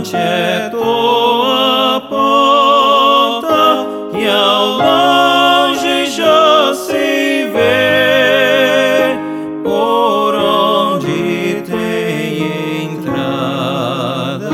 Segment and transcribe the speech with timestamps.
[0.00, 3.86] Adiante é tua porta
[4.18, 9.18] e ao longe já se vê
[9.62, 14.50] por onde tem entrada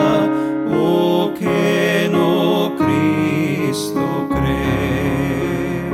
[0.68, 5.86] o que no Cristo crê.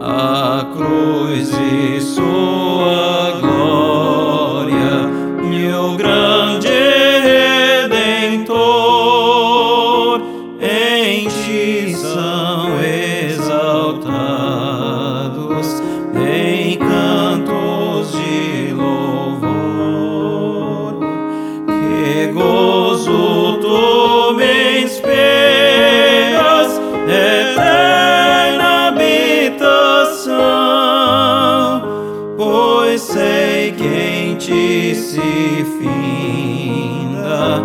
[0.00, 2.29] A cruz e sua
[32.90, 35.20] pois sei quem te se
[35.78, 37.62] finda.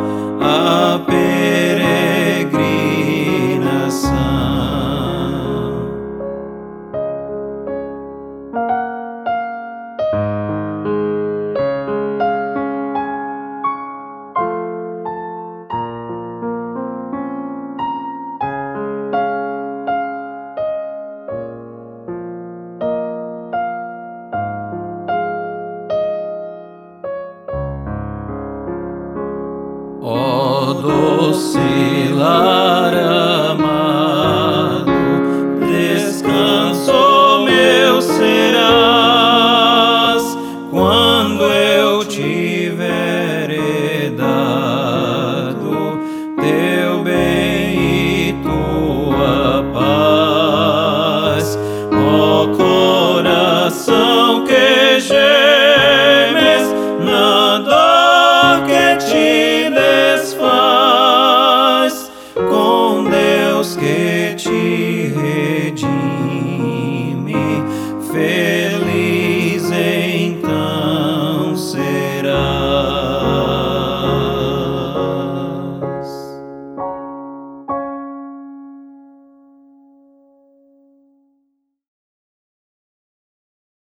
[30.87, 32.13] Oh, see